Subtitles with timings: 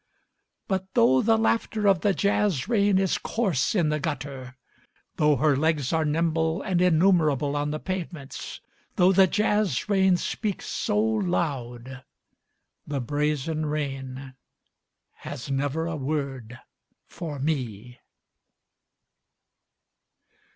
[0.67, 4.57] But though the laughter of the jazz rain is coarse in the gutter,
[5.17, 8.61] Though her legs are nimble and innumerable on the pave ments.
[8.95, 12.03] Though the jazz rain speaks so loud.
[12.87, 14.33] The brazen rain
[15.17, 16.57] has never a word
[17.05, 17.99] for me.